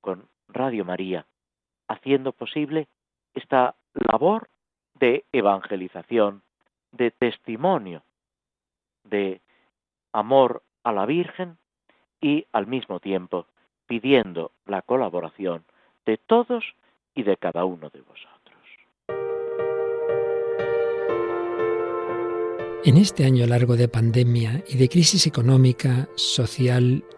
[0.00, 1.26] con Radio María,
[1.88, 2.88] haciendo posible
[3.34, 4.48] esta labor
[4.94, 6.42] de evangelización,
[6.92, 8.02] de testimonio,
[9.04, 9.40] de
[10.12, 11.58] amor a la Virgen
[12.20, 13.46] y al mismo tiempo
[13.86, 15.64] pidiendo la colaboración
[16.04, 16.64] de todos
[17.14, 18.28] y de cada uno de vosotros.
[22.84, 27.04] En este año largo de pandemia y de crisis económica, social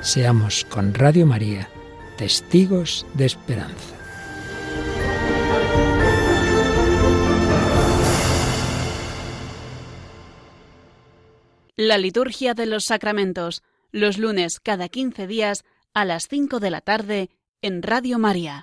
[0.00, 1.68] Seamos con Radio María
[2.16, 3.96] testigos de esperanza.
[11.76, 16.80] La liturgia de los sacramentos, los lunes cada 15 días a las 5 de la
[16.80, 17.28] tarde
[17.60, 18.62] en Radio María.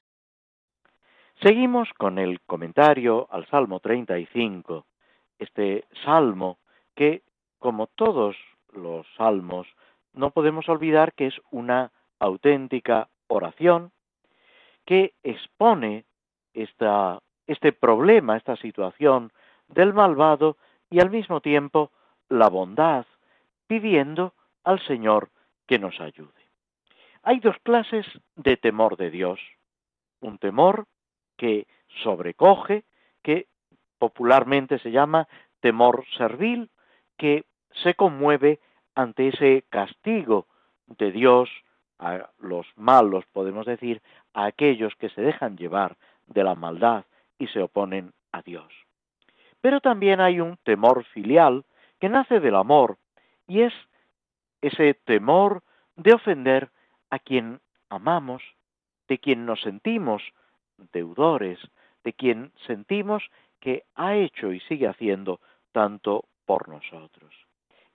[1.42, 4.86] Seguimos con el comentario al Salmo 35,
[5.40, 6.60] este salmo
[6.96, 7.24] que,
[7.60, 8.38] como todos
[8.74, 9.68] los salmos,
[10.16, 13.92] no podemos olvidar que es una auténtica oración
[14.86, 16.06] que expone
[16.54, 19.32] este problema, esta situación
[19.68, 20.58] del malvado
[20.90, 21.92] y al mismo tiempo
[22.30, 23.06] la bondad,
[23.68, 25.30] pidiendo al Señor
[25.68, 26.32] que nos ayude.
[27.24, 28.06] Hay dos clases
[28.36, 29.40] de temor de Dios.
[30.22, 30.86] Un temor
[31.38, 31.68] que
[32.04, 32.84] sobrecoge,
[33.24, 33.48] que
[33.98, 35.28] popularmente se llama
[35.60, 36.70] temor servil,
[37.18, 37.46] que
[37.84, 38.60] se conmueve
[38.96, 40.48] ante ese castigo
[40.88, 41.50] de Dios
[42.00, 44.02] a los malos, podemos decir,
[44.34, 47.06] a aquellos que se dejan llevar de la maldad
[47.38, 48.72] y se oponen a Dios.
[49.62, 51.66] Pero también hay un temor filial
[52.00, 52.98] que nace del amor
[53.48, 53.74] y es
[54.62, 55.64] ese temor
[55.96, 56.70] de ofender
[57.10, 58.44] a quien amamos,
[59.08, 60.22] de quien nos sentimos
[60.92, 61.60] deudores,
[62.04, 63.24] de quien sentimos
[63.60, 65.40] que ha hecho y sigue haciendo
[65.72, 67.45] tanto por nosotros.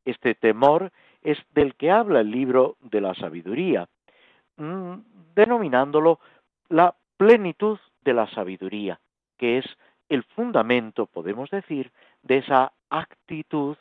[0.05, 0.93] Este temor
[1.23, 3.89] es del que habla el libro de la sabiduría,
[4.57, 4.95] mm,
[5.35, 6.21] denominándolo
[6.69, 8.99] la plenitud de la sabiduría,
[9.37, 9.67] que es
[10.09, 11.93] el fundamento, podemos decir,
[12.23, 13.77] de esa actitud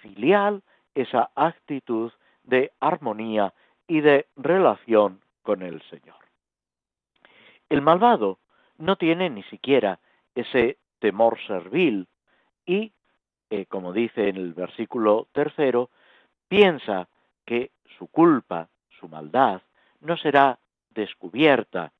[0.00, 0.62] filial,
[0.94, 2.12] esa actitud
[2.44, 3.52] de armonía
[3.86, 6.16] y de relación con el Señor.
[7.68, 8.38] El malvado
[8.78, 9.98] no tiene ni siquiera
[10.34, 12.08] ese temor servil
[12.64, 12.92] y,
[13.50, 15.90] eh, como dice en el versículo tercero,
[16.48, 17.08] piensa
[17.44, 18.68] que su culpa,
[19.00, 19.62] su maldad,
[20.00, 20.58] no será
[20.90, 21.92] descubierta,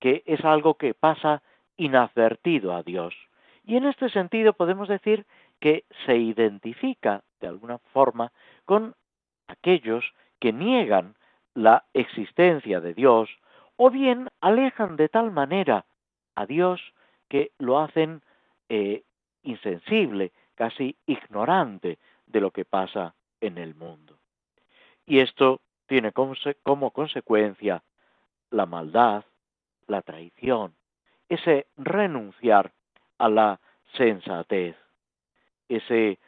[0.00, 1.42] que es algo que pasa
[1.76, 3.14] inadvertido a Dios.
[3.64, 5.26] Y en este sentido podemos decir
[5.60, 8.32] que se identifica de alguna forma
[8.64, 8.94] con
[9.46, 10.04] aquellos
[10.40, 11.14] que niegan
[11.54, 13.28] la existencia de Dios
[13.76, 15.86] o bien alejan de tal manera
[16.34, 16.80] a Dios
[17.28, 18.22] que lo hacen
[18.68, 19.02] eh,
[19.42, 24.18] insensible, casi ignorante de lo que pasa en el mundo.
[25.06, 27.84] Y esto tiene como consecuencia
[28.50, 29.24] la maldad,
[29.86, 30.74] la traición,
[31.28, 32.72] ese renunciar
[33.18, 33.60] a la
[33.96, 34.74] sensatez,
[35.68, 36.18] ese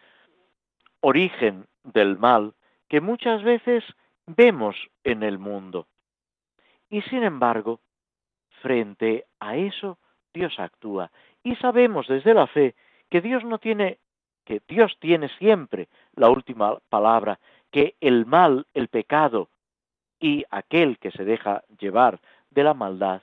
[1.01, 2.55] origen del mal
[2.89, 3.83] que muchas veces
[4.27, 5.89] vemos en el mundo.
[6.89, 7.81] Y sin embargo,
[8.63, 9.99] frente a eso,
[10.33, 11.11] Dios actúa.
[11.43, 12.77] Y sabemos desde la fe
[13.11, 13.99] que Dios no tiene,
[14.51, 15.87] que Dios tiene siempre
[16.17, 17.39] la última palabra,
[17.71, 19.49] que el mal, el pecado
[20.19, 22.19] y aquel que se deja llevar
[22.51, 23.23] de la maldad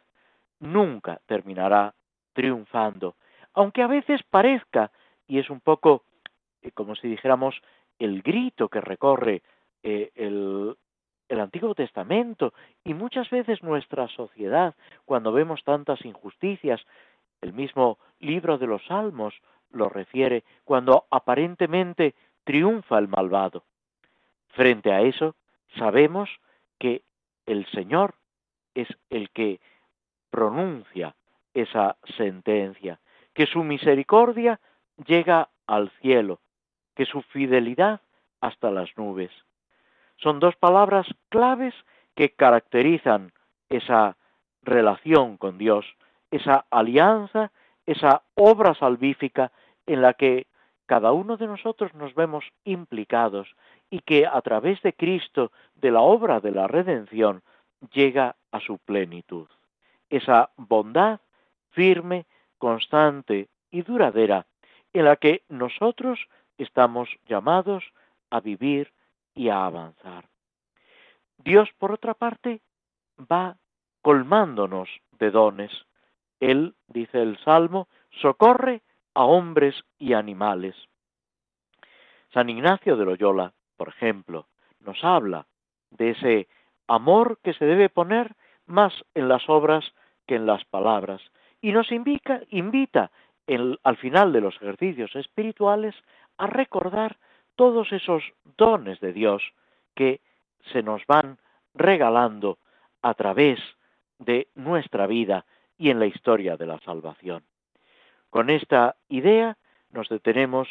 [0.62, 1.94] nunca terminará
[2.32, 3.18] triunfando,
[3.54, 4.90] aunque a veces parezca,
[5.28, 6.04] y es un poco
[6.62, 7.62] eh, como si dijéramos
[8.00, 9.42] el grito que recorre
[9.84, 10.78] eh, el,
[11.28, 12.54] el Antiguo Testamento
[12.86, 16.80] y muchas veces nuestra sociedad, cuando vemos tantas injusticias,
[17.42, 19.34] el mismo libro de los Salmos
[19.72, 23.64] lo refiere, cuando aparentemente triunfa el malvado.
[24.50, 25.36] Frente a eso,
[25.78, 26.30] sabemos
[26.80, 27.04] que
[27.46, 28.16] el Señor
[28.74, 29.60] es el que
[30.30, 31.16] pronuncia
[31.54, 33.00] esa sentencia,
[33.34, 34.60] que su misericordia
[35.06, 36.40] llega al cielo,
[36.96, 38.02] que su fidelidad
[38.42, 39.32] hasta las nubes.
[40.18, 41.74] Son dos palabras claves
[42.16, 43.32] que caracterizan
[43.70, 44.18] esa
[44.64, 45.86] relación con Dios,
[46.32, 47.52] esa alianza,
[47.86, 49.52] esa obra salvífica
[49.86, 50.48] en la que
[50.86, 53.48] cada uno de nosotros nos vemos implicados
[53.90, 57.44] y que a través de Cristo, de la obra de la redención,
[57.92, 59.48] llega a su plenitud.
[60.10, 61.20] Esa bondad
[61.72, 62.26] firme,
[62.58, 64.46] constante y duradera
[64.94, 66.20] en la que nosotros
[66.58, 67.84] estamos llamados
[68.30, 68.92] a vivir
[69.36, 70.26] y a avanzar.
[71.38, 72.62] Dios, por otra parte,
[73.20, 73.58] va
[74.02, 75.72] colmándonos de dones.
[76.40, 77.88] Él, dice el Salmo,
[78.22, 78.82] socorre
[79.14, 80.76] a hombres y animales.
[82.34, 84.48] San Ignacio de Loyola, por ejemplo,
[84.80, 85.48] nos habla
[85.92, 86.48] de ese
[86.88, 88.36] amor que se debe poner
[88.66, 89.86] más en las obras
[90.26, 91.22] que en las palabras
[91.62, 93.12] y nos invita, invita
[93.84, 95.96] al final de los ejercicios espirituales
[96.38, 97.18] a recordar
[97.56, 98.24] todos esos
[98.58, 99.42] dones de Dios
[99.96, 100.22] que
[100.72, 101.40] se nos van
[101.74, 102.60] regalando
[103.02, 103.60] a través
[104.20, 105.46] de nuestra vida
[105.78, 107.44] y en la historia de la salvación.
[108.30, 109.58] Con esta idea
[109.92, 110.68] nos detenemos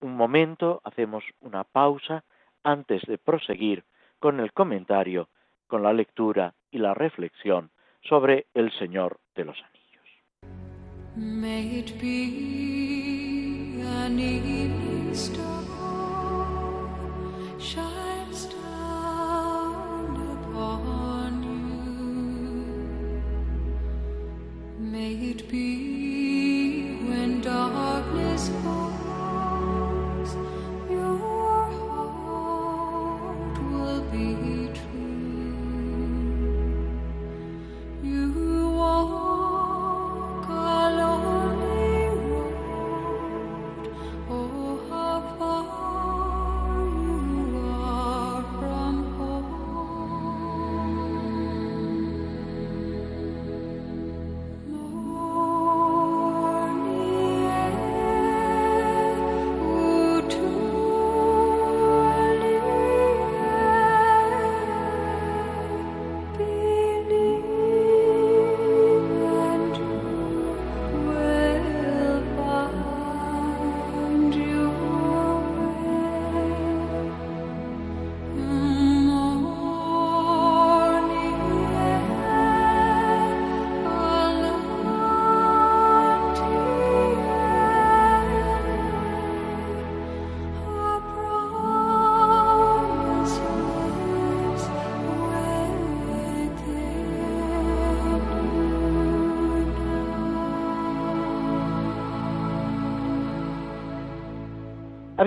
[0.00, 2.24] un momento, hacemos una pausa
[2.62, 3.84] antes de proseguir
[4.18, 5.28] con el comentario,
[5.66, 7.70] con la lectura y la reflexión
[8.02, 9.82] sobre el Señor de los Anillos.
[24.94, 26.11] It be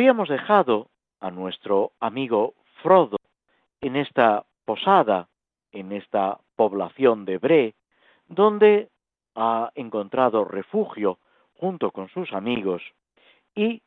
[0.06, 2.53] Habíamos dejado a nuestro amigo
[2.84, 3.18] Frodo
[3.82, 5.30] en esta posada,
[5.72, 7.74] en esta población de Bre,
[8.28, 8.89] donde
[9.34, 11.18] ha encontrado refugio
[11.56, 12.84] junto con sus amigos.
[13.56, 13.82] Y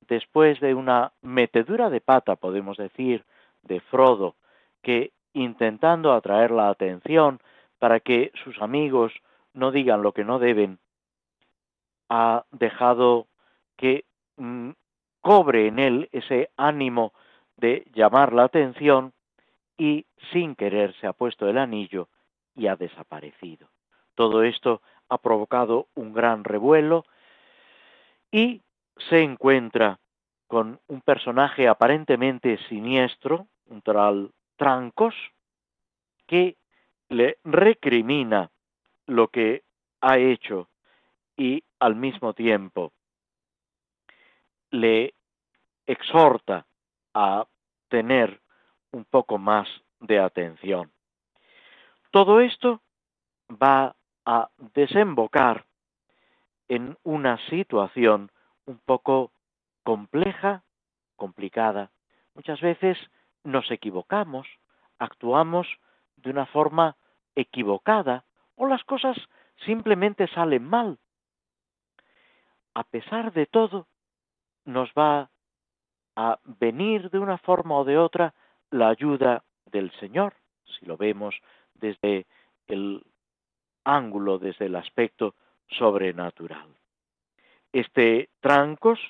[0.00, 3.24] después de una metedura de pata, podemos decir,
[3.62, 4.34] de Frodo,
[4.82, 7.38] que intentando atraer la atención
[7.78, 9.12] para que sus amigos
[9.52, 10.80] no digan lo que no deben,
[12.08, 13.28] ha dejado
[13.76, 14.06] que
[14.38, 14.70] mm,
[15.24, 17.14] cobre en él ese ánimo
[17.56, 19.14] de llamar la atención
[19.78, 22.08] y sin querer se ha puesto el anillo
[22.54, 23.66] y ha desaparecido.
[24.14, 27.06] Todo esto ha provocado un gran revuelo
[28.30, 28.60] y
[29.08, 29.98] se encuentra
[30.46, 35.14] con un personaje aparentemente siniestro, un tal Trancos,
[36.26, 36.56] que
[37.08, 38.50] le recrimina
[39.06, 39.62] lo que
[40.02, 40.68] ha hecho
[41.34, 42.92] y al mismo tiempo
[44.74, 45.14] le
[45.86, 46.66] exhorta
[47.14, 47.46] a
[47.88, 48.40] tener
[48.90, 49.68] un poco más
[50.00, 50.90] de atención.
[52.10, 52.80] Todo esto
[53.50, 53.94] va
[54.24, 55.64] a desembocar
[56.66, 58.32] en una situación
[58.66, 59.30] un poco
[59.84, 60.64] compleja,
[61.14, 61.90] complicada.
[62.34, 62.98] Muchas veces
[63.44, 64.48] nos equivocamos,
[64.98, 65.68] actuamos
[66.16, 66.96] de una forma
[67.36, 68.24] equivocada
[68.56, 69.16] o las cosas
[69.66, 70.98] simplemente salen mal.
[72.74, 73.86] A pesar de todo,
[74.64, 75.30] nos va
[76.16, 78.34] a venir de una forma o de otra
[78.70, 80.34] la ayuda del Señor,
[80.64, 81.34] si lo vemos
[81.74, 82.26] desde
[82.66, 83.04] el
[83.84, 85.34] ángulo, desde el aspecto
[85.68, 86.68] sobrenatural.
[87.72, 89.00] Este Trancos,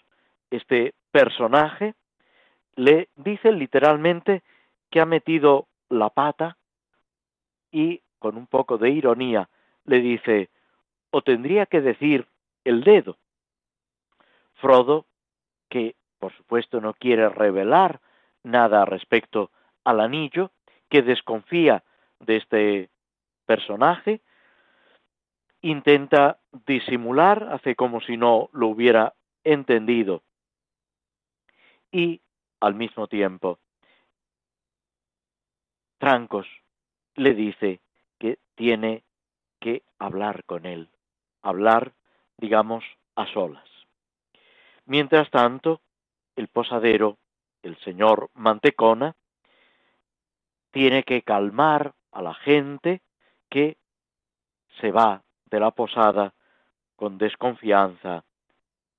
[0.50, 1.94] este personaje,
[2.76, 4.42] le dice literalmente
[4.90, 6.56] que ha metido la pata
[7.70, 9.48] y con un poco de ironía
[9.84, 10.50] le dice,
[11.10, 12.26] o tendría que decir
[12.64, 13.18] el dedo.
[14.54, 15.06] Frodo,
[15.74, 18.00] que por supuesto no quiere revelar
[18.44, 19.50] nada respecto
[19.82, 20.52] al anillo,
[20.88, 21.82] que desconfía
[22.20, 22.90] de este
[23.44, 24.20] personaje,
[25.62, 30.22] intenta disimular, hace como si no lo hubiera entendido.
[31.90, 32.20] Y
[32.60, 33.58] al mismo tiempo,
[35.98, 36.46] Trancos
[37.16, 37.80] le dice
[38.20, 39.02] que tiene
[39.58, 40.88] que hablar con él,
[41.42, 41.94] hablar,
[42.38, 42.84] digamos,
[43.16, 43.73] a solas.
[44.86, 45.80] Mientras tanto,
[46.36, 47.16] el posadero,
[47.62, 49.14] el señor Mantecona,
[50.70, 53.00] tiene que calmar a la gente
[53.48, 53.78] que
[54.80, 56.34] se va de la posada
[56.96, 58.24] con desconfianza,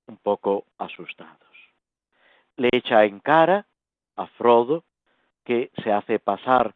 [0.06, 1.56] un poco asustados.
[2.56, 3.66] Le echa en cara
[4.16, 4.84] a Frodo,
[5.44, 6.74] que se hace pasar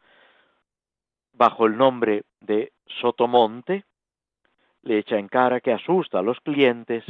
[1.32, 3.84] bajo el nombre de Sotomonte,
[4.82, 7.04] le echa en cara que asusta a los clientes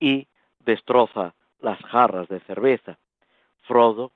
[0.00, 0.26] y
[0.58, 2.98] destroza las jarras de cerveza.
[3.62, 4.12] Frodo,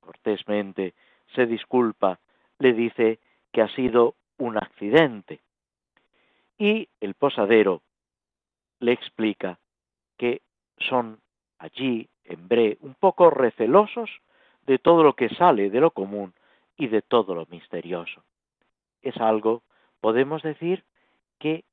[0.00, 0.94] cortésmente,
[1.34, 2.18] se disculpa,
[2.58, 3.18] le dice
[3.52, 5.40] que ha sido un accidente.
[6.58, 7.82] Y el posadero
[8.80, 9.58] le explica
[10.16, 10.42] que
[10.78, 11.20] son
[11.58, 14.10] allí, en Bre, un poco recelosos
[14.66, 16.32] de todo lo que sale de lo común
[16.76, 18.22] y de todo lo misterioso.
[19.02, 19.62] Es algo,
[20.00, 20.84] podemos decir,
[21.38, 21.64] que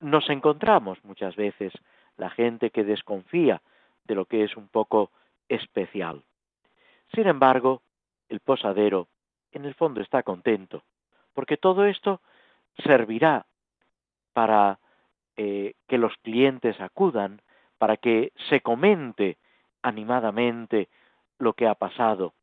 [0.00, 1.72] nos encontramos muchas veces
[2.16, 3.62] la gente que desconfía
[4.04, 5.10] de lo que es un poco
[5.48, 6.22] especial.
[7.14, 7.82] Sin embargo,
[8.28, 9.08] el posadero
[9.52, 10.82] en el fondo está contento,
[11.34, 12.20] porque todo esto
[12.84, 13.46] servirá
[14.32, 14.78] para
[15.36, 17.40] eh, que los clientes acudan,
[17.78, 19.38] para que se comente
[19.82, 20.88] animadamente
[21.38, 22.34] lo que ha pasado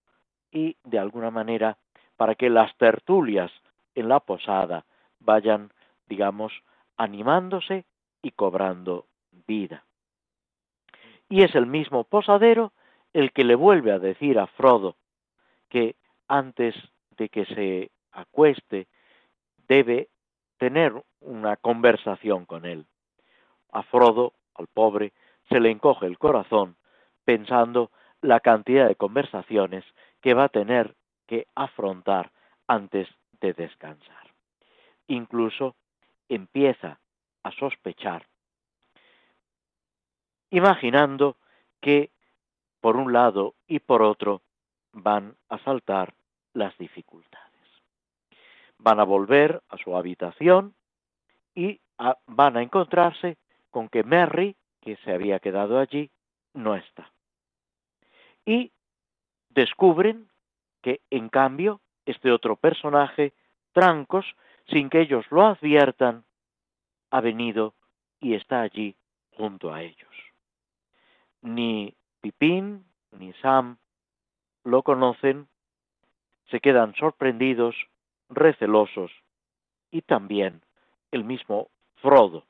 [0.51, 1.77] y de alguna manera
[2.15, 3.51] para que las tertulias
[3.95, 4.85] en la posada
[5.19, 5.71] vayan,
[6.07, 6.53] digamos,
[6.97, 7.85] animándose
[8.21, 9.05] y cobrando
[9.47, 9.85] vida.
[11.29, 12.73] Y es el mismo posadero
[13.13, 14.95] el que le vuelve a decir a Frodo
[15.69, 15.95] que
[16.27, 16.75] antes
[17.17, 18.87] de que se acueste
[19.67, 20.09] debe
[20.57, 22.85] tener una conversación con él.
[23.71, 25.13] A Frodo, al pobre,
[25.49, 26.75] se le encoge el corazón
[27.25, 27.91] pensando
[28.21, 29.83] la cantidad de conversaciones
[30.21, 30.95] que va a tener
[31.27, 32.31] que afrontar
[32.67, 33.07] antes
[33.41, 34.33] de descansar.
[35.07, 35.75] Incluso
[36.29, 36.99] empieza
[37.43, 38.25] a sospechar,
[40.53, 41.35] imaginando
[41.81, 42.09] que
[42.81, 44.41] por un lado y por otro
[44.93, 46.13] van a saltar
[46.53, 47.43] las dificultades
[48.83, 50.75] van a volver a su habitación
[51.55, 51.79] y
[52.27, 53.37] van a encontrarse
[53.71, 56.11] con que Merry, que se había quedado allí,
[56.53, 57.09] no está.
[58.45, 58.71] Y
[59.49, 60.27] descubren
[60.81, 63.33] que, en cambio, este otro personaje,
[63.71, 64.25] Trancos,
[64.67, 66.25] sin que ellos lo adviertan,
[67.09, 67.73] ha venido
[68.19, 68.95] y está allí
[69.37, 70.12] junto a ellos.
[71.43, 73.77] Ni Pipín ni Sam
[74.63, 75.47] lo conocen,
[76.49, 77.75] se quedan sorprendidos,
[78.29, 79.11] recelosos,
[79.91, 80.61] y también
[81.11, 82.45] el mismo Frodo.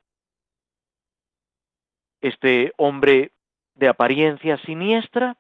[2.22, 3.32] Este hombre
[3.76, 5.38] de apariencia siniestra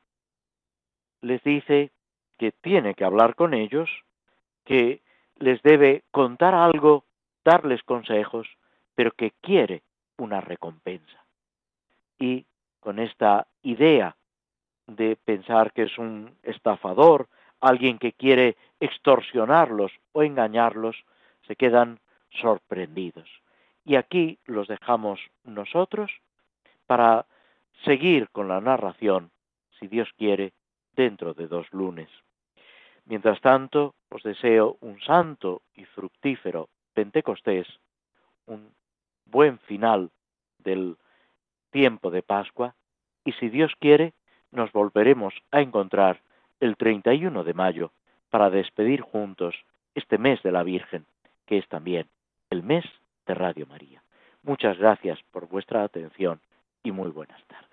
[1.21, 1.91] les dice
[2.37, 3.89] que tiene que hablar con ellos,
[4.65, 5.01] que
[5.37, 7.05] les debe contar algo,
[7.45, 8.47] darles consejos,
[8.95, 9.83] pero que quiere
[10.17, 11.25] una recompensa.
[12.19, 12.45] Y
[12.83, 14.15] con esta idea
[14.87, 17.29] de pensar que es un estafador,
[17.61, 20.97] alguien que quiere extorsionarlos o engañarlos,
[21.47, 21.99] se quedan
[22.41, 23.29] sorprendidos.
[23.85, 26.11] Y aquí los dejamos nosotros
[26.85, 27.25] para
[27.85, 29.31] seguir con la narración,
[29.79, 30.51] si Dios quiere,
[30.93, 32.09] dentro de dos lunes.
[33.05, 37.67] Mientras tanto, os deseo un santo y fructífero Pentecostés,
[38.45, 38.73] un
[39.25, 40.11] buen final
[40.59, 40.97] del
[41.73, 42.75] tiempo de Pascua,
[43.25, 44.13] y si Dios quiere,
[44.51, 46.21] nos volveremos a encontrar
[46.61, 47.91] el 31 de mayo
[48.29, 49.55] para despedir juntos
[49.95, 51.05] este mes de la Virgen,
[51.45, 52.07] que es también
[52.49, 52.85] el mes
[53.25, 54.03] de Radio María.
[54.43, 56.39] Muchas gracias por vuestra atención
[56.83, 57.72] y muy buenas tardes.